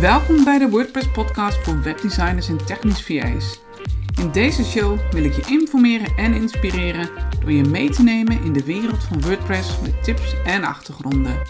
Welkom 0.00 0.44
bij 0.44 0.58
de 0.58 0.68
WordPress 0.68 1.10
podcast 1.10 1.58
voor 1.58 1.82
webdesigners 1.82 2.48
en 2.48 2.64
technisch 2.64 3.04
VA's. 3.04 3.60
In 4.20 4.30
deze 4.30 4.64
show 4.64 4.98
wil 5.10 5.24
ik 5.24 5.32
je 5.32 5.42
informeren 5.46 6.16
en 6.16 6.34
inspireren 6.34 7.08
door 7.40 7.52
je 7.52 7.64
mee 7.64 7.90
te 7.90 8.02
nemen 8.02 8.42
in 8.42 8.52
de 8.52 8.64
wereld 8.64 9.04
van 9.04 9.20
WordPress 9.20 9.80
met 9.80 10.04
tips 10.04 10.34
en 10.44 10.64
achtergronden. 10.64 11.42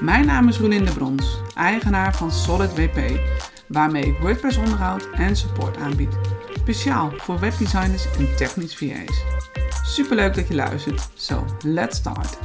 Mijn 0.00 0.26
naam 0.26 0.48
is 0.48 0.58
Rolinde 0.58 0.92
Brons, 0.92 1.40
eigenaar 1.54 2.16
van 2.16 2.32
Solid 2.32 2.74
WP, 2.74 3.20
waarmee 3.68 4.06
ik 4.06 4.18
WordPress 4.18 4.56
onderhoud 4.56 5.10
en 5.10 5.36
support 5.36 5.76
aanbied. 5.76 6.18
Speciaal 6.54 7.12
voor 7.16 7.38
webdesigners 7.38 8.16
en 8.16 8.36
technisch 8.36 8.76
VA's. 8.76 9.22
Superleuk 9.82 10.34
dat 10.34 10.48
je 10.48 10.54
luistert. 10.54 11.08
So, 11.14 11.44
let's 11.62 11.96
start. 11.96 12.38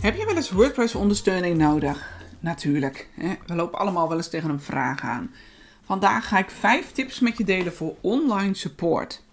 Heb 0.00 0.16
je 0.16 0.24
wel 0.24 0.36
eens 0.36 0.50
WordPress 0.50 0.94
ondersteuning 0.94 1.58
nodig? 1.58 2.15
Natuurlijk. 2.40 3.08
Hè? 3.14 3.34
We 3.46 3.54
lopen 3.54 3.78
allemaal 3.78 4.08
wel 4.08 4.16
eens 4.16 4.30
tegen 4.30 4.50
een 4.50 4.60
vraag 4.60 5.00
aan. 5.00 5.30
Vandaag 5.84 6.28
ga 6.28 6.38
ik 6.38 6.50
5 6.50 6.92
tips 6.92 7.20
met 7.20 7.38
je 7.38 7.44
delen 7.44 7.72
voor 7.74 7.96
online 8.00 8.54
support. 8.54 9.24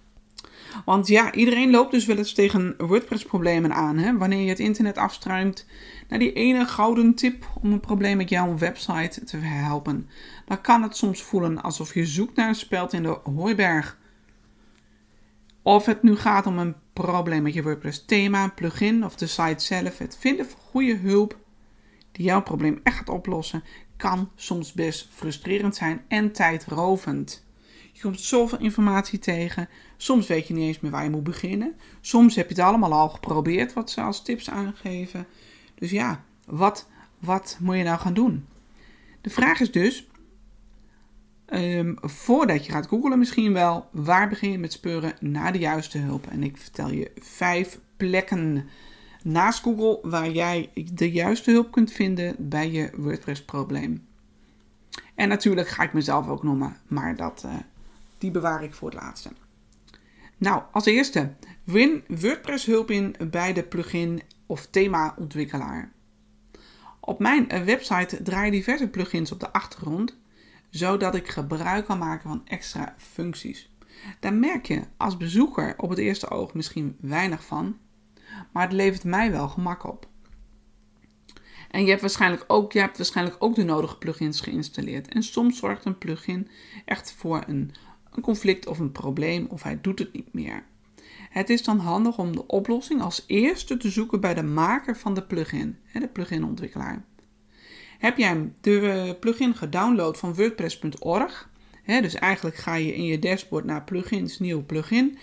Want 0.86 1.08
ja, 1.08 1.34
iedereen 1.34 1.70
loopt 1.70 1.92
dus 1.92 2.06
wel 2.06 2.18
eens 2.18 2.34
tegen 2.34 2.76
WordPress-problemen 2.78 3.74
aan. 3.74 3.98
Hè? 3.98 4.18
Wanneer 4.18 4.44
je 4.44 4.50
het 4.50 4.60
internet 4.60 4.98
afstruimt 4.98 5.66
naar 6.10 6.20
die 6.20 6.34
ene 6.34 6.66
gouden 6.66 7.14
tip 7.14 7.46
om 7.62 7.72
een 7.72 7.80
probleem 7.80 8.18
met 8.18 8.30
jouw 8.30 8.58
website 8.58 9.24
te 9.24 9.38
helpen. 9.38 10.10
Dan 10.46 10.62
kan 10.62 10.84
het 10.84 10.98
soms 10.98 11.22
voelen 11.22 11.62
alsof 11.62 11.94
je 11.94 12.06
zoekt 12.06 12.36
naar 12.36 12.48
een 12.48 12.56
speld 12.56 12.94
in 12.94 13.04
de 13.04 13.20
hooiberg. 13.24 13.98
Of 15.62 15.86
het 15.86 16.04
nu 16.04 16.16
gaat 16.16 16.46
om 16.46 16.58
een 16.58 16.76
probleem 16.94 17.44
met 17.44 17.54
je 17.54 17.64
WordPress 17.64 18.06
thema, 18.06 18.48
plugin 18.48 19.06
of 19.06 19.16
de 19.16 19.28
site 19.28 19.64
zelf. 19.64 19.98
Het 19.98 20.18
vinden 20.20 20.46
van 20.46 20.60
goede 20.60 20.96
hulp 20.96 21.38
die 22.14 22.26
jouw 22.26 22.42
probleem 22.42 22.80
echt 22.84 22.98
gaat 22.98 23.10
oplossen, 23.10 23.64
kan 23.98 24.30
soms 24.36 24.74
best 24.74 25.10
frustrerend 25.12 25.76
zijn 25.76 26.02
en 26.08 26.32
tijdrovend. 26.32 27.46
Je 27.92 28.02
komt 28.02 28.20
zoveel 28.20 28.60
informatie 28.60 29.20
tegen. 29.20 29.70
Soms 29.98 30.28
weet 30.28 30.48
je 30.48 30.54
niet 30.54 30.64
eens 30.64 30.80
meer 30.80 30.92
waar 30.92 31.04
je 31.04 31.10
moet 31.10 31.24
beginnen. 31.24 31.76
Soms 32.02 32.36
heb 32.36 32.50
je 32.50 32.56
het 32.56 32.64
allemaal 32.64 32.94
al 32.94 33.10
geprobeerd, 33.10 33.74
wat 33.74 33.92
ze 33.92 34.02
als 34.02 34.24
tips 34.24 34.50
aangeven. 34.50 35.28
Dus 35.76 35.92
ja, 35.92 36.24
wat, 36.46 36.88
wat 37.20 37.58
moet 37.60 37.78
je 37.78 37.84
nou 37.84 38.00
gaan 38.00 38.14
doen? 38.14 38.46
De 39.22 39.30
vraag 39.30 39.60
is 39.60 39.72
dus, 39.72 40.08
um, 41.48 41.98
voordat 42.02 42.66
je 42.66 42.72
gaat 42.72 42.88
googlen 42.88 43.20
misschien 43.20 43.54
wel, 43.54 43.88
waar 43.92 44.30
begin 44.30 44.52
je 44.52 44.58
met 44.58 44.72
speuren 44.72 45.14
naar 45.20 45.52
de 45.52 45.60
juiste 45.60 45.98
hulp? 45.98 46.28
En 46.28 46.44
ik 46.44 46.58
vertel 46.58 46.92
je 46.92 47.12
vijf 47.16 47.80
plekken 47.98 48.70
naast 49.24 49.64
Google 49.64 50.00
waar 50.10 50.30
jij 50.30 50.70
de 50.94 51.12
juiste 51.12 51.52
hulp 51.52 51.72
kunt 51.72 51.92
vinden 51.92 52.36
bij 52.38 52.72
je 52.72 52.90
WordPress-probleem. 52.96 54.08
En 55.16 55.30
natuurlijk 55.30 55.68
ga 55.68 55.84
ik 55.84 55.94
mezelf 55.94 56.28
ook 56.28 56.44
noemen, 56.44 56.78
maar 56.88 57.16
dat, 57.16 57.44
uh, 57.46 57.56
die 58.18 58.32
bewaar 58.32 58.64
ik 58.64 58.74
voor 58.74 58.90
het 58.90 59.00
laatste. 59.00 59.30
Nou, 60.38 60.62
als 60.72 60.86
eerste, 60.86 61.34
win 61.64 62.04
WordPress 62.08 62.66
hulp 62.66 62.92
in 62.92 63.16
bij 63.30 63.54
de 63.54 63.64
plugin 63.64 64.22
of 64.46 64.68
thema-ontwikkelaar. 64.68 65.92
Op 67.00 67.20
mijn 67.20 67.50
eh, 67.50 67.62
website 67.62 68.22
draaien 68.22 68.52
diverse 68.52 68.88
plugins 68.88 69.32
op 69.32 69.40
de 69.40 69.54
achtergrond, 69.54 70.18
zodat 70.70 71.16
ik 71.16 71.28
gebruik 71.28 71.86
kan 71.86 71.98
maken 71.98 72.30
van 72.30 72.42
extra 72.46 72.96
functies. 72.98 73.72
Daar 74.20 74.34
merk 74.34 74.66
je 74.66 74.82
als 74.98 75.18
bezoeker 75.18 75.74
op 75.78 75.90
het 75.90 76.00
eerste 76.00 76.30
oog 76.30 76.54
misschien 76.54 76.98
weinig 77.00 77.46
van, 77.46 77.78
maar 78.52 78.64
het 78.64 78.74
levert 78.74 79.04
mij 79.04 79.32
wel 79.32 79.48
gemak 79.48 79.88
op. 79.88 80.08
En 81.70 81.84
je 81.84 81.90
hebt 81.90 82.02
waarschijnlijk 82.02 82.44
ook, 82.48 82.72
je 82.72 82.80
hebt 82.80 82.98
waarschijnlijk 82.98 83.36
ook 83.40 83.56
de 83.56 83.64
nodige 83.64 83.98
plugins 83.98 84.42
geïnstalleerd. 84.42 85.08
En 85.08 85.24
soms 85.24 85.58
zorgt 85.58 85.86
een 85.86 85.98
plugin 85.98 86.48
echt 86.86 87.14
voor 87.18 87.44
een, 87.48 87.72
een 88.12 88.22
conflict 88.22 88.68
of 88.68 88.80
een 88.80 88.92
probleem 88.92 89.46
of 89.50 89.64
hij 89.64 89.82
doet 89.82 90.00
het 90.00 90.14
niet 90.14 90.34
meer. 90.34 90.64
Het 91.30 91.50
is 91.50 91.64
dan 91.64 91.80
handig 91.80 92.18
om 92.18 92.36
de 92.36 92.48
oplossing 92.48 93.02
als 93.02 93.24
eerste 93.28 93.78
te 93.78 93.90
zoeken 93.90 94.20
bij 94.20 94.34
de 94.34 94.44
maker 94.44 94.98
van 94.98 95.14
de 95.14 95.24
plugin, 95.24 95.78
de 95.94 96.08
pluginontwikkelaar. 96.08 97.06
Heb 97.98 98.18
jij 98.18 98.52
de 98.62 99.18
plugin 99.20 99.56
gedownload 99.56 100.18
van 100.18 100.34
WordPress.org, 100.34 101.50
dus 101.86 102.16
eigenlijk 102.16 102.56
ga 102.56 102.76
je 102.76 102.96
in 102.96 103.06
je 103.06 103.20
dashboard 103.20 103.66
naar 103.66 103.84
plugins, 103.84 104.40
nieuw 104.40 104.66
plugin, 104.66 105.18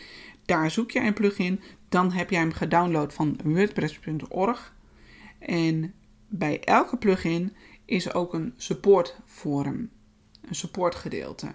daar 0.45 0.71
zoek 0.71 0.91
je 0.91 1.01
een 1.01 1.15
plugin, 1.15 1.61
dan 1.89 2.13
heb 2.13 2.31
jij 2.31 2.41
hem 2.41 2.53
gedownload 2.53 3.13
van 3.13 3.39
WordPress.org. 3.45 4.75
En 5.39 5.95
bij 6.29 6.61
elke 6.61 6.97
plugin 6.97 7.53
is 7.85 8.15
ook 8.15 8.35
een 8.35 8.53
support 8.57 9.21
forum, 9.27 9.91
een 10.49 10.55
support 10.55 10.95
gedeelte. 10.95 11.55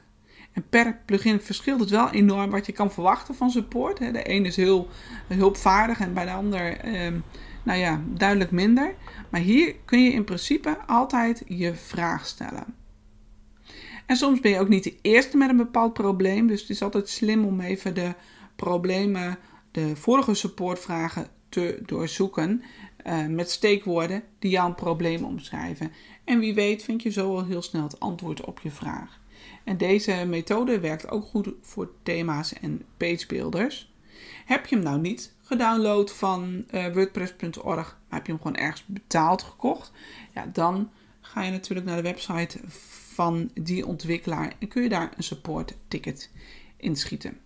En 0.56 0.70
per 0.70 1.02
plugin 1.06 1.42
verschilt 1.42 1.80
het 1.80 1.90
wel 1.90 2.12
enorm 2.12 2.50
wat 2.50 2.66
je 2.66 2.72
kan 2.72 2.92
verwachten 2.92 3.36
van 3.36 3.50
support. 3.50 3.98
De 3.98 4.24
ene 4.24 4.48
is 4.48 4.56
heel 4.56 4.88
hulpvaardig 5.28 6.00
en 6.00 6.14
bij 6.14 6.26
de 6.26 6.32
ander 6.32 6.78
ehm, 6.78 7.20
nou 7.64 7.80
ja, 7.80 8.02
duidelijk 8.08 8.52
minder. 8.52 8.96
Maar 9.30 9.42
hier 9.42 9.76
kun 9.86 10.04
je 10.04 10.12
in 10.12 10.24
principe 10.24 10.78
altijd 10.86 11.44
je 11.48 11.74
vraag 11.74 12.26
stellen. 12.26 12.66
En 14.06 14.16
soms 14.16 14.40
ben 14.40 14.52
je 14.52 14.60
ook 14.60 14.70
niet 14.70 14.84
de 14.84 14.98
eerste 15.02 15.38
met 15.38 15.50
een 15.50 15.58
bepaald 15.58 15.94
probleem. 15.94 16.48
Dus 16.48 16.62
het 16.62 16.70
is 16.70 16.82
altijd 16.82 17.10
slim 17.10 17.46
om 17.46 17.60
even 17.60 17.96
de 17.96 18.14
problemen 18.56 19.38
de 19.72 19.96
vorige 19.96 20.34
supportvragen 20.34 21.28
te 21.50 21.80
doorzoeken 21.86 22.64
uh, 23.08 23.26
met 23.26 23.52
steekwoorden 23.52 24.24
die 24.40 24.52
jouw 24.52 24.74
probleem 24.74 25.24
omschrijven. 25.24 25.92
En 26.24 26.40
wie 26.40 26.54
weet 26.54 26.84
vind 26.84 27.04
je 27.04 27.12
zo 27.12 27.36
al 27.36 27.46
heel 27.46 27.62
snel 27.62 27.84
het 27.84 28.00
antwoord 28.00 28.46
op 28.46 28.60
je 28.60 28.72
vraag. 28.72 29.20
En 29.64 29.78
deze 29.78 30.26
methode 30.28 30.80
werkt 30.80 31.10
ook 31.10 31.26
goed 31.26 31.50
voor 31.62 31.92
thema's 32.04 32.54
en 32.54 32.82
pagebuilders. 32.98 33.94
Heb 34.46 34.66
je 34.66 34.76
hem 34.76 34.84
nou 34.84 35.00
niet 35.00 35.34
gedownload 35.42 36.12
van 36.12 36.66
uh, 36.72 36.94
WordPress.org, 36.94 37.98
maar 38.10 38.18
heb 38.20 38.26
je 38.26 38.32
hem 38.32 38.42
gewoon 38.42 38.58
ergens 38.58 38.84
betaald 38.86 39.44
gekocht, 39.44 39.92
ja, 40.34 40.46
dan 40.46 40.90
ga 41.22 41.44
je 41.44 41.52
natuurlijk 41.52 41.88
naar 41.88 41.96
de 41.96 42.02
website 42.02 42.60
van 43.14 43.52
die 43.54 43.86
ontwikkelaar 43.86 44.56
en 44.60 44.68
kun 44.68 44.84
je 44.84 44.90
daar 44.90 45.14
een 45.18 45.24
support 45.24 45.76
ticket 45.88 46.32
inschieten. 46.78 47.40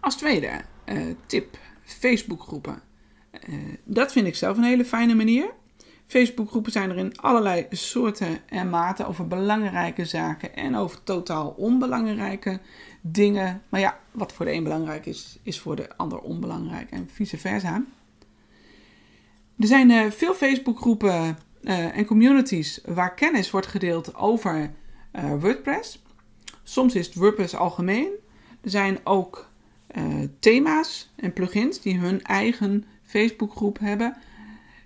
Als 0.00 0.16
tweede 0.16 0.60
uh, 0.86 1.14
tip: 1.26 1.58
Facebookgroepen. 1.82 2.82
Uh, 3.48 3.54
dat 3.84 4.12
vind 4.12 4.26
ik 4.26 4.36
zelf 4.36 4.56
een 4.56 4.62
hele 4.62 4.84
fijne 4.84 5.14
manier. 5.14 5.50
Facebookgroepen 6.06 6.72
zijn 6.72 6.90
er 6.90 6.96
in 6.96 7.18
allerlei 7.18 7.66
soorten 7.70 8.48
en 8.48 8.70
maten 8.70 9.06
over 9.06 9.26
belangrijke 9.26 10.04
zaken 10.04 10.56
en 10.56 10.76
over 10.76 11.02
totaal 11.02 11.48
onbelangrijke 11.48 12.60
dingen. 13.00 13.62
Maar 13.68 13.80
ja, 13.80 13.98
wat 14.10 14.32
voor 14.32 14.44
de 14.44 14.52
een 14.52 14.62
belangrijk 14.62 15.06
is, 15.06 15.38
is 15.42 15.60
voor 15.60 15.76
de 15.76 15.96
ander 15.96 16.18
onbelangrijk 16.18 16.90
en 16.90 17.08
vice 17.12 17.38
versa. 17.38 17.84
Er 19.58 19.66
zijn 19.66 19.90
uh, 19.90 20.10
veel 20.10 20.34
Facebookgroepen 20.34 21.38
en 21.62 22.04
communities 22.04 22.80
waar 22.84 23.14
kennis 23.14 23.50
wordt 23.50 23.66
gedeeld 23.66 24.14
over 24.14 24.70
WordPress. 25.40 26.02
Soms 26.62 26.94
is 26.94 27.06
het 27.06 27.14
WordPress 27.14 27.54
algemeen. 27.54 28.08
Er 28.60 28.70
zijn 28.70 28.98
ook 29.04 29.45
uh, 29.98 30.04
thema's 30.40 31.10
en 31.16 31.32
plugins 31.32 31.80
die 31.80 31.98
hun 31.98 32.22
eigen 32.22 32.84
Facebookgroep 33.02 33.78
hebben. 33.78 34.16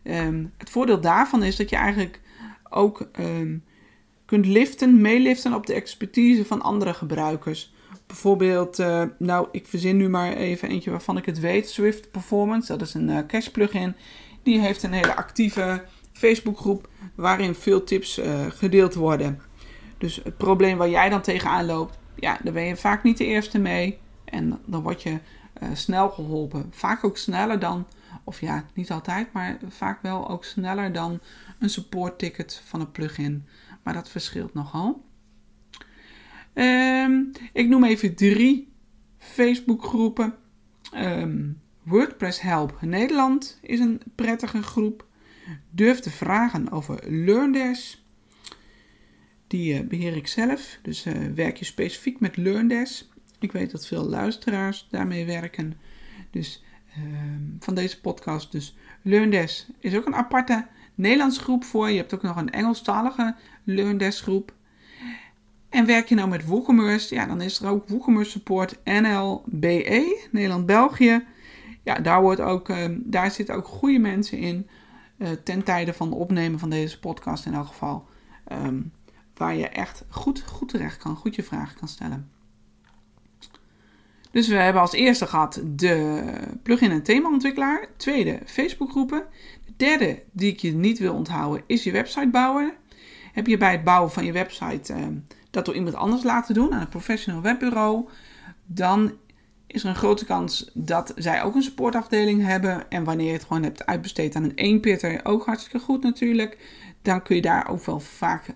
Um, 0.04 0.52
het 0.58 0.70
voordeel 0.70 1.00
daarvan 1.00 1.42
is 1.42 1.56
dat 1.56 1.70
je 1.70 1.76
eigenlijk 1.76 2.20
ook 2.70 3.08
um, 3.18 3.64
kunt 4.24 4.46
liften, 4.46 5.00
meeliften 5.00 5.54
op 5.54 5.66
de 5.66 5.74
expertise 5.74 6.44
van 6.44 6.62
andere 6.62 6.94
gebruikers. 6.94 7.74
Bijvoorbeeld, 8.06 8.78
uh, 8.78 9.02
nou, 9.18 9.48
ik 9.52 9.66
verzin 9.66 9.96
nu 9.96 10.08
maar 10.08 10.32
even 10.32 10.68
eentje 10.68 10.90
waarvan 10.90 11.16
ik 11.16 11.26
het 11.26 11.40
weet. 11.40 11.68
Swift 11.68 12.10
Performance, 12.10 12.76
dat 12.76 12.88
is 12.88 12.94
een 12.94 13.08
uh, 13.08 13.18
cache 13.26 13.50
plugin. 13.50 13.94
Die 14.42 14.60
heeft 14.60 14.82
een 14.82 14.92
hele 14.92 15.16
actieve 15.16 15.84
Facebookgroep 16.12 16.88
waarin 17.14 17.54
veel 17.54 17.84
tips 17.84 18.20
gedeeld 18.48 18.94
worden. 18.94 19.40
Dus 19.98 20.20
het 20.24 20.36
probleem 20.36 20.76
waar 20.76 20.90
jij 20.90 21.08
dan 21.08 21.20
tegenaan 21.20 21.66
loopt, 21.66 21.98
ja, 22.14 22.38
daar 22.42 22.52
ben 22.52 22.64
je 22.64 22.76
vaak 22.76 23.02
niet 23.02 23.18
de 23.18 23.24
eerste 23.24 23.58
mee. 23.58 23.98
En 24.30 24.60
dan 24.66 24.82
word 24.82 25.02
je 25.02 25.10
uh, 25.10 25.68
snel 25.72 26.08
geholpen. 26.08 26.66
Vaak 26.70 27.04
ook 27.04 27.16
sneller 27.16 27.58
dan, 27.58 27.86
of 28.24 28.40
ja, 28.40 28.64
niet 28.74 28.90
altijd, 28.90 29.32
maar 29.32 29.58
vaak 29.68 30.02
wel 30.02 30.28
ook 30.28 30.44
sneller 30.44 30.92
dan 30.92 31.20
een 31.58 31.70
support 31.70 32.18
ticket 32.18 32.62
van 32.64 32.80
een 32.80 32.90
plugin. 32.90 33.46
Maar 33.82 33.94
dat 33.94 34.08
verschilt 34.08 34.54
nogal. 34.54 35.04
Um, 36.54 37.30
ik 37.52 37.68
noem 37.68 37.84
even 37.84 38.14
drie 38.14 38.72
Facebookgroepen. 39.18 40.34
Um, 40.94 41.60
WordPress 41.82 42.40
Help 42.40 42.80
Nederland 42.80 43.58
is 43.62 43.80
een 43.80 44.00
prettige 44.14 44.62
groep. 44.62 45.06
Durf 45.70 46.00
te 46.00 46.10
vragen 46.10 46.70
over 46.70 47.00
LearnDash. 47.06 47.94
Die 49.46 49.74
uh, 49.74 49.88
beheer 49.88 50.16
ik 50.16 50.26
zelf. 50.26 50.78
Dus 50.82 51.06
uh, 51.06 51.14
werk 51.34 51.56
je 51.56 51.64
specifiek 51.64 52.20
met 52.20 52.36
LearnDash. 52.36 53.02
Ik 53.40 53.52
weet 53.52 53.70
dat 53.70 53.86
veel 53.86 54.04
luisteraars 54.04 54.86
daarmee 54.90 55.26
werken. 55.26 55.74
Dus 56.30 56.62
uh, 56.98 57.04
van 57.60 57.74
deze 57.74 58.00
podcast. 58.00 58.52
Dus 58.52 58.76
LearnDesk 59.02 59.66
is 59.78 59.96
ook 59.96 60.06
een 60.06 60.14
aparte 60.14 60.66
Nederlands 60.94 61.38
groep 61.38 61.64
voor. 61.64 61.90
Je 61.90 61.96
hebt 61.96 62.14
ook 62.14 62.22
nog 62.22 62.36
een 62.36 62.50
Engelstalige 62.50 63.34
LearnDesk 63.64 64.22
groep. 64.22 64.52
En 65.68 65.86
werk 65.86 66.08
je 66.08 66.14
nou 66.14 66.28
met 66.28 66.46
WooCommerce, 66.46 67.14
ja, 67.14 67.26
dan 67.26 67.40
is 67.40 67.60
er 67.60 67.68
ook 67.68 67.88
WooCommerce 67.88 68.30
Support 68.30 68.78
NLBE, 68.84 70.28
Nederland-België. 70.30 71.24
Ja, 71.82 71.94
daar, 71.94 72.22
wordt 72.22 72.40
ook, 72.40 72.68
ehm, 72.68 72.98
daar 73.04 73.30
zitten 73.30 73.54
ook 73.54 73.66
goede 73.66 73.98
mensen 73.98 74.38
in. 74.38 74.68
Uh, 75.18 75.28
ten 75.44 75.62
tijde 75.62 75.92
van 75.92 76.10
het 76.10 76.18
opnemen 76.18 76.58
van 76.58 76.70
deze 76.70 76.98
podcast 76.98 77.46
in 77.46 77.54
elk 77.54 77.66
geval. 77.66 78.06
Ehm, 78.44 78.80
waar 79.34 79.54
je 79.54 79.68
echt 79.68 80.04
goed, 80.08 80.42
goed 80.46 80.68
terecht 80.68 80.96
kan, 80.96 81.16
goed 81.16 81.34
je 81.34 81.42
vragen 81.42 81.78
kan 81.78 81.88
stellen. 81.88 82.30
Dus 84.30 84.48
we 84.48 84.54
hebben 84.54 84.82
als 84.82 84.92
eerste 84.92 85.26
gehad 85.26 85.60
de 85.64 86.22
plugin 86.62 86.90
en 86.90 87.02
themaontwikkelaar. 87.02 87.88
Tweede, 87.96 88.38
Facebookgroepen. 88.46 89.26
De 89.66 89.72
derde, 89.76 90.22
die 90.32 90.52
ik 90.52 90.58
je 90.58 90.72
niet 90.72 90.98
wil 90.98 91.14
onthouden, 91.14 91.62
is 91.66 91.84
je 91.84 91.92
website 91.92 92.28
bouwen. 92.28 92.72
Heb 93.32 93.46
je 93.46 93.56
bij 93.56 93.72
het 93.72 93.84
bouwen 93.84 94.10
van 94.10 94.24
je 94.24 94.32
website 94.32 94.92
uh, 94.92 95.06
dat 95.50 95.64
door 95.64 95.74
iemand 95.74 95.94
anders 95.94 96.22
laten 96.22 96.54
doen, 96.54 96.72
aan 96.72 96.80
een 96.80 96.88
professional 96.88 97.42
webbureau, 97.42 98.08
dan 98.66 99.12
is 99.66 99.82
er 99.82 99.88
een 99.88 99.94
grote 99.94 100.24
kans 100.24 100.70
dat 100.74 101.12
zij 101.16 101.42
ook 101.42 101.54
een 101.54 101.62
supportafdeling 101.62 102.44
hebben. 102.44 102.90
En 102.90 103.04
wanneer 103.04 103.26
je 103.26 103.32
het 103.32 103.44
gewoon 103.44 103.62
hebt 103.62 103.86
uitbesteed 103.86 104.34
aan 104.34 104.44
een 104.44 104.54
eenpitter, 104.54 105.20
ook 105.22 105.46
hartstikke 105.46 105.78
goed 105.78 106.02
natuurlijk, 106.02 106.58
dan 107.02 107.22
kun 107.22 107.36
je 107.36 107.42
daar 107.42 107.68
ook 107.68 107.84
wel 107.84 108.00
vaak 108.00 108.46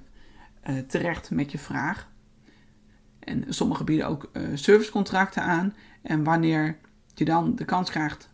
uh, 0.70 0.78
terecht 0.78 1.30
met 1.30 1.52
je 1.52 1.58
vraag. 1.58 2.12
En 3.24 3.44
sommige 3.48 3.84
bieden 3.84 4.06
ook 4.06 4.30
uh, 4.32 4.42
servicecontracten 4.54 5.42
aan. 5.42 5.74
En 6.02 6.24
wanneer 6.24 6.76
je 7.14 7.24
dan 7.24 7.54
de 7.56 7.64
kans 7.64 7.90
krijgt 7.90 8.28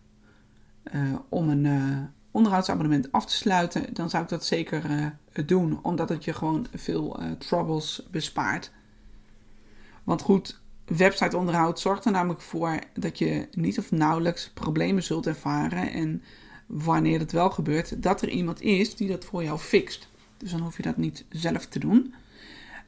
uh, 0.95 1.15
om 1.29 1.49
een 1.49 1.65
uh, 1.65 1.99
onderhoudsabonnement 2.31 3.13
af 3.13 3.27
te 3.27 3.35
sluiten, 3.35 3.95
dan 3.95 4.11
zou 4.11 4.23
ik 4.23 4.29
dat 4.29 4.45
zeker 4.45 5.13
doen, 5.47 5.79
omdat 5.83 6.09
het 6.09 6.25
je 6.25 6.33
gewoon 6.33 6.67
veel 6.75 7.21
troubles 7.39 8.07
bespaart. 8.11 8.71
Want 10.05 10.23
goed, 10.23 10.61
websiteonderhoud 10.85 11.81
zorgt 11.81 12.05
er 12.05 12.13
namelijk 12.13 12.41
voor 12.41 12.79
dat 12.95 13.19
je 13.19 13.49
niet 13.51 13.79
of 13.79 13.91
nauwelijks 13.91 14.51
problemen 14.55 15.03
zult 15.03 15.27
ervaren. 15.27 15.93
En 15.93 16.23
wanneer 16.67 17.19
het 17.19 17.33
wel 17.33 17.51
gebeurt, 17.51 18.03
dat 18.03 18.23
er 18.23 18.29
iemand 18.29 18.61
is 18.61 18.97
die 18.97 19.09
dat 19.09 19.25
voor 19.25 19.43
jou 19.45 19.59
fixt. 19.59 20.09
Dus 20.37 20.51
dan 20.51 20.61
hoef 20.61 20.77
je 20.77 20.83
dat 20.83 20.97
niet 20.97 21.25
zelf 21.29 21.67
te 21.67 21.79
doen. 21.79 22.15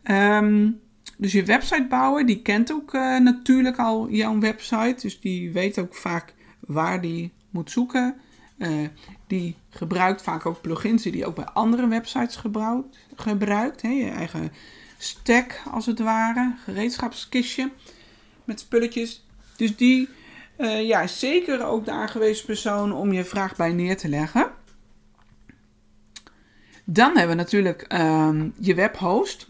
Um, 0.05 0.81
dus 1.19 1.33
je 1.33 1.45
websitebouwer, 1.45 2.27
die 2.27 2.43
kent 2.43 2.73
ook 2.73 2.95
uh, 2.95 3.19
natuurlijk 3.19 3.79
al 3.79 4.11
jouw 4.11 4.39
website. 4.39 4.97
Dus 5.01 5.21
die 5.21 5.53
weet 5.53 5.79
ook 5.79 5.95
vaak 5.95 6.35
waar 6.61 7.01
die 7.01 7.33
moet 7.51 7.71
zoeken. 7.71 8.15
Uh, 8.59 8.89
die 9.27 9.57
gebruikt 9.71 10.23
vaak 10.23 10.47
ook 10.47 10.61
plugins 10.61 11.03
die 11.03 11.13
die 11.13 11.27
ook 11.27 11.35
bij 11.35 11.45
andere 11.45 11.87
websites 11.89 12.41
gebruikt. 13.17 13.83
Je 13.83 14.13
eigen 14.17 14.53
stack 14.99 15.63
als 15.71 15.87
het 15.87 15.99
ware, 15.99 16.55
gereedschapskistje 16.65 17.71
met 18.45 18.61
spulletjes. 18.61 19.25
Dus 19.57 19.77
die 19.77 20.09
uh, 20.59 20.87
ja, 20.87 21.01
is 21.01 21.19
zeker 21.19 21.65
ook 21.65 21.85
de 21.85 21.91
aangewezen 21.91 22.47
persoon 22.47 22.93
om 22.93 23.13
je 23.13 23.25
vraag 23.25 23.57
bij 23.57 23.73
neer 23.73 23.97
te 23.97 24.09
leggen. 24.09 24.51
Dan 26.85 27.17
hebben 27.17 27.37
we 27.37 27.43
natuurlijk 27.43 27.93
uh, 27.93 28.31
je 28.59 28.75
webhost. 28.75 29.47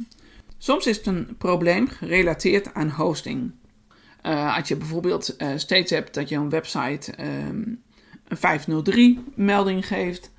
Soms 0.62 0.86
is 0.86 0.96
het 0.96 1.06
een 1.06 1.36
probleem 1.38 1.88
gerelateerd 1.88 2.74
aan 2.74 2.90
hosting. 2.90 3.52
Uh, 4.26 4.56
als 4.56 4.68
je 4.68 4.76
bijvoorbeeld 4.76 5.34
uh, 5.38 5.48
steeds 5.56 5.90
hebt 5.90 6.14
dat 6.14 6.28
je 6.28 6.36
een 6.36 6.48
website 6.48 7.12
um, 7.20 7.82
een 8.28 8.36
503 8.36 9.24
melding 9.34 9.86
geeft, 9.86 10.30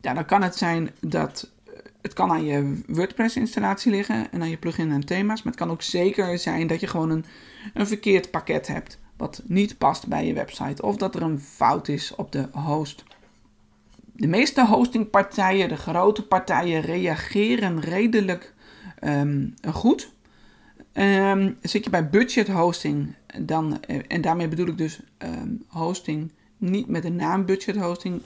ja, 0.00 0.14
dan 0.14 0.24
kan 0.24 0.42
het 0.42 0.56
zijn 0.56 0.90
dat 1.00 1.50
het 2.02 2.12
kan 2.12 2.30
aan 2.30 2.44
je 2.44 2.82
WordPress 2.86 3.36
installatie 3.36 3.90
liggen 3.90 4.32
en 4.32 4.42
aan 4.42 4.50
je 4.50 4.56
plugin 4.56 4.92
en 4.92 5.04
thema's, 5.04 5.42
maar 5.42 5.52
het 5.52 5.62
kan 5.62 5.70
ook 5.70 5.82
zeker 5.82 6.38
zijn 6.38 6.66
dat 6.66 6.80
je 6.80 6.86
gewoon 6.86 7.10
een, 7.10 7.24
een 7.74 7.86
verkeerd 7.86 8.30
pakket 8.30 8.66
hebt 8.66 8.98
wat 9.16 9.42
niet 9.46 9.78
past 9.78 10.06
bij 10.06 10.26
je 10.26 10.32
website 10.32 10.82
of 10.82 10.96
dat 10.96 11.14
er 11.14 11.22
een 11.22 11.40
fout 11.40 11.88
is 11.88 12.14
op 12.14 12.32
de 12.32 12.48
host. 12.52 13.04
De 14.12 14.28
meeste 14.28 14.66
hostingpartijen, 14.66 15.68
de 15.68 15.76
grote 15.76 16.26
partijen, 16.26 16.80
reageren 16.80 17.80
redelijk 17.80 18.56
um, 19.04 19.54
goed. 19.72 20.10
Um, 20.92 21.56
zit 21.62 21.84
je 21.84 21.90
bij 21.90 22.08
budget 22.08 22.48
hosting, 22.48 23.14
dan, 23.40 23.82
eh, 23.82 23.98
en 24.08 24.20
daarmee 24.20 24.48
bedoel 24.48 24.66
ik 24.66 24.78
dus 24.78 25.00
um, 25.18 25.64
hosting 25.66 26.32
niet 26.56 26.88
met 26.88 27.02
de 27.02 27.10
naam 27.10 27.44
budget 27.44 27.76
hosting, 27.76 28.22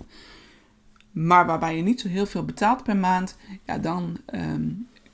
maar 1.11 1.47
waarbij 1.47 1.77
je 1.77 1.83
niet 1.83 2.01
zo 2.01 2.09
heel 2.09 2.27
veel 2.27 2.45
betaalt 2.45 2.83
per 2.83 2.97
maand, 2.97 3.37
ja, 3.65 3.79
dan 3.79 4.19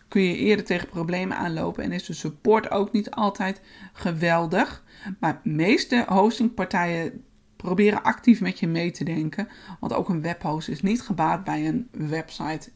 kun 0.08 0.22
je 0.22 0.36
eerder 0.36 0.64
tegen 0.64 0.88
problemen 0.88 1.36
aanlopen 1.36 1.84
en 1.84 1.92
is 1.92 2.04
de 2.04 2.12
support 2.12 2.70
ook 2.70 2.92
niet 2.92 3.10
altijd 3.10 3.60
geweldig. 3.92 4.84
Maar 5.18 5.40
de 5.42 5.50
meeste 5.50 6.04
hostingpartijen 6.08 7.24
proberen 7.56 8.02
actief 8.02 8.40
met 8.40 8.58
je 8.58 8.66
mee 8.66 8.90
te 8.90 9.04
denken, 9.04 9.48
want 9.80 9.92
ook 9.92 10.08
een 10.08 10.22
webhost 10.22 10.68
is 10.68 10.82
niet 10.82 11.02
gebaat 11.02 11.44
bij 11.44 11.68
een 11.68 11.88
website 11.90 12.70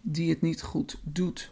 die 0.00 0.30
het 0.30 0.40
niet 0.40 0.62
goed 0.62 1.00
doet. 1.02 1.50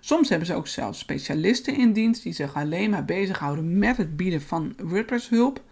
Soms 0.00 0.28
hebben 0.28 0.46
ze 0.46 0.54
ook 0.54 0.66
zelfs 0.66 0.98
specialisten 0.98 1.76
in 1.76 1.92
dienst 1.92 2.22
die 2.22 2.32
zich 2.32 2.54
alleen 2.54 2.90
maar 2.90 3.04
bezighouden 3.04 3.78
met 3.78 3.96
het 3.96 4.16
bieden 4.16 4.42
van 4.42 4.74
WordPress 4.82 5.28
hulp. 5.28 5.62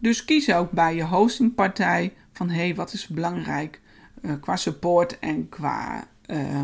Dus 0.00 0.24
kies 0.24 0.52
ook 0.52 0.70
bij 0.70 0.94
je 0.94 1.04
hostingpartij 1.04 2.12
van 2.32 2.48
hé, 2.48 2.56
hey, 2.56 2.74
wat 2.74 2.92
is 2.92 3.06
belangrijk 3.06 3.80
uh, 4.22 4.32
qua 4.40 4.56
support 4.56 5.18
en 5.18 5.48
qua, 5.48 6.08
uh, 6.26 6.60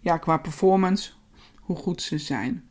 ja, 0.00 0.18
qua 0.18 0.36
performance, 0.36 1.10
hoe 1.56 1.76
goed 1.76 2.02
ze 2.02 2.18
zijn. 2.18 2.64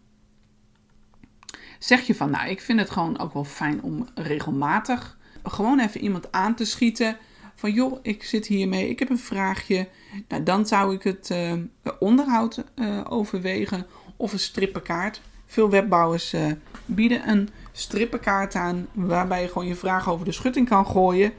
Zeg 1.79 2.01
je 2.01 2.15
van 2.15 2.29
nou, 2.29 2.49
ik 2.49 2.61
vind 2.61 2.79
het 2.79 2.89
gewoon 2.89 3.19
ook 3.19 3.33
wel 3.33 3.43
fijn 3.43 3.83
om 3.83 4.07
regelmatig 4.15 5.17
gewoon 5.43 5.79
even 5.79 6.01
iemand 6.01 6.31
aan 6.31 6.55
te 6.55 6.65
schieten 6.65 7.17
van 7.55 7.71
joh, 7.71 7.99
ik 8.01 8.23
zit 8.23 8.47
hiermee, 8.47 8.89
ik 8.89 8.99
heb 8.99 9.09
een 9.09 9.19
vraagje. 9.19 9.87
Nou, 10.27 10.43
dan 10.43 10.65
zou 10.65 10.93
ik 10.93 11.03
het 11.03 11.29
uh, 11.31 11.53
onderhoud 11.99 12.63
uh, 12.75 13.01
overwegen 13.09 13.85
of 14.15 14.33
een 14.33 14.39
strippenkaart. 14.39 15.21
Veel 15.45 15.69
webbouwers 15.69 16.33
uh, 16.33 16.51
bieden 16.85 17.29
een 17.29 17.49
strippenkaart 17.71 18.55
aan 18.55 18.87
waarbij 18.93 19.41
je 19.41 19.47
gewoon 19.47 19.67
je 19.67 19.75
vraag 19.75 20.09
over 20.09 20.25
de 20.25 20.31
schutting 20.31 20.69
kan 20.69 20.85
gooien. 20.85 21.33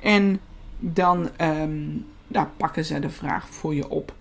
En 0.00 0.40
dan 0.78 1.30
um, 1.40 2.06
nou, 2.26 2.46
pakken 2.56 2.84
ze 2.84 2.98
de 2.98 3.10
vraag 3.10 3.48
voor 3.48 3.74
je 3.74 3.88
op. 3.88 4.14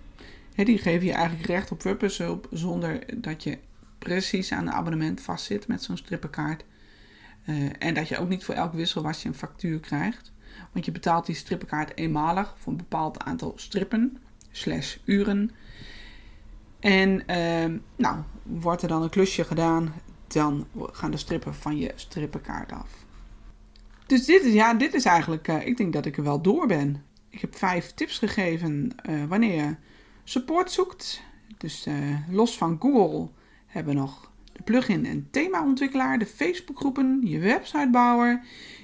Die 0.56 0.78
geven 0.78 1.06
je 1.06 1.14
eigenlijk 1.14 1.48
recht 1.48 1.72
op 1.72 1.84
WordPress 1.84 2.18
hulp 2.18 2.48
zonder 2.52 3.22
dat 3.22 3.44
je 3.44 3.58
precies 4.00 4.52
aan 4.52 4.68
een 4.68 4.74
abonnement 4.74 5.22
vastzit 5.22 5.68
met 5.68 5.84
zo'n 5.84 5.98
strippenkaart. 5.98 6.64
en 7.80 7.94
dat 7.94 8.08
je 8.08 8.18
ook 8.18 8.30
niet 8.30 8.44
voor 8.44 8.56
elk 8.56 8.74
wisselwasje 8.74 9.28
een 9.28 9.36
factuur 9.36 9.80
krijgt. 9.80 10.32
Want 10.72 10.86
je 10.86 10.92
betaalt 10.92 11.26
die 11.26 11.36
strippenkaart 11.36 11.98
eenmalig 11.98 12.56
voor 12.58 12.72
een 12.72 12.78
bepaald 12.78 13.24
aantal 13.24 13.54
strippen, 13.56 14.18
slash 14.52 14.98
uren. 15.06 15.52
En 16.80 17.24
uh, 17.30 17.80
nou, 17.96 18.18
wordt 18.44 18.82
er 18.82 18.88
dan 18.88 19.02
een 19.04 19.10
klusje 19.10 19.44
gedaan, 19.44 19.94
dan 20.28 20.68
gaan 20.78 21.12
de 21.12 21.18
strippen 21.18 21.56
van 21.56 21.78
je 21.78 21.92
strippenkaart 21.96 22.72
af. 22.72 22.90
Dus 24.06 24.26
dit 24.26 24.44
is, 24.44 24.54
ja, 24.54 24.74
dit 24.74 24.94
is 24.94 25.06
eigenlijk, 25.06 25.48
uh, 25.48 25.68
ik 25.68 25.78
denk 25.78 25.94
dat 25.94 26.06
ik 26.06 26.18
er 26.18 26.24
wel 26.24 26.42
door 26.42 26.68
ben. 26.68 27.04
Ik 27.30 27.42
heb 27.42 27.56
vijf 27.56 27.94
tips 27.94 28.18
gegeven 28.18 28.96
uh, 29.10 29.26
wanneer 29.26 29.64
je 29.64 29.76
support 30.24 30.72
zoekt. 30.72 31.22
Dus 31.58 31.88
uh, 31.88 32.18
los 32.30 32.58
van 32.58 32.78
Google 32.80 33.30
hebben 33.66 33.94
we 33.94 34.00
nog 34.00 34.32
de 34.54 34.64
plugin 34.64 35.06
en 35.06 35.28
themaontwikkelaar, 35.32 36.20
de 36.20 36.26
Facebookgroepen, 36.26 37.22
je 37.24 37.40
websitebouwer, 37.40 38.44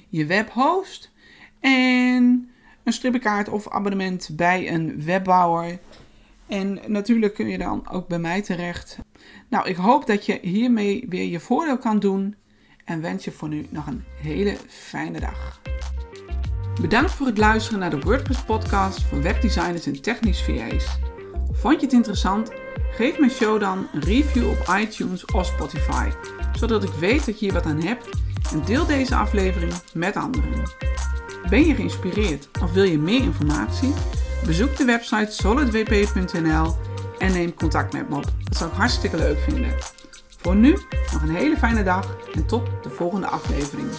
je 0.09 0.25
webhost 0.25 1.10
en 1.61 2.49
een 2.83 2.93
strippenkaart 2.93 3.49
of 3.49 3.69
abonnement 3.69 4.29
bij 4.33 4.73
een 4.73 5.03
webbouwer. 5.03 5.79
En 6.47 6.79
natuurlijk 6.87 7.33
kun 7.33 7.47
je 7.47 7.57
dan 7.57 7.89
ook 7.89 8.07
bij 8.07 8.19
mij 8.19 8.41
terecht. 8.41 8.97
Nou, 9.49 9.67
ik 9.69 9.75
hoop 9.75 10.07
dat 10.07 10.25
je 10.25 10.39
hiermee 10.41 11.05
weer 11.09 11.27
je 11.27 11.39
voordeel 11.39 11.77
kan 11.77 11.99
doen. 11.99 12.35
En 12.85 13.01
wens 13.01 13.23
je 13.23 13.31
voor 13.31 13.47
nu 13.47 13.65
nog 13.69 13.87
een 13.87 14.03
hele 14.21 14.57
fijne 14.67 15.19
dag. 15.19 15.61
Bedankt 16.81 17.11
voor 17.11 17.25
het 17.27 17.37
luisteren 17.37 17.79
naar 17.79 17.89
de 17.89 17.99
WordPress 17.99 18.43
podcast 18.43 19.01
voor 19.01 19.21
webdesigners 19.21 19.85
en 19.85 20.01
technisch 20.01 20.43
VA's. 20.43 20.99
Vond 21.51 21.79
je 21.79 21.85
het 21.85 21.95
interessant? 21.95 22.51
Geef 22.91 23.19
mijn 23.19 23.31
show 23.31 23.59
dan 23.59 23.87
een 23.93 24.01
review 24.01 24.49
op 24.49 24.75
iTunes 24.79 25.25
of 25.25 25.45
Spotify, 25.45 26.09
zodat 26.53 26.83
ik 26.83 26.89
weet 26.89 27.25
dat 27.25 27.39
je 27.39 27.45
hier 27.45 27.53
wat 27.53 27.65
aan 27.65 27.81
hebt 27.81 28.09
en 28.51 28.65
deel 28.65 28.85
deze 28.85 29.15
aflevering 29.15 29.73
met 29.93 30.15
anderen. 30.15 30.90
Ben 31.49 31.65
je 31.65 31.75
geïnspireerd 31.75 32.49
of 32.61 32.71
wil 32.71 32.83
je 32.83 32.97
meer 32.97 33.21
informatie? 33.21 33.93
Bezoek 34.45 34.77
de 34.77 34.85
website 34.85 35.31
solidwp.nl 35.31 36.75
en 37.17 37.31
neem 37.31 37.53
contact 37.53 37.93
met 37.93 38.09
me 38.09 38.15
op. 38.15 38.25
Dat 38.43 38.57
zou 38.57 38.69
ik 38.69 38.75
hartstikke 38.75 39.17
leuk 39.17 39.39
vinden. 39.39 39.73
Voor 40.41 40.55
nu 40.55 40.77
nog 41.11 41.21
een 41.21 41.35
hele 41.35 41.57
fijne 41.57 41.83
dag 41.83 42.17
en 42.33 42.45
tot 42.45 42.69
de 42.83 42.89
volgende 42.89 43.27
aflevering. 43.27 43.89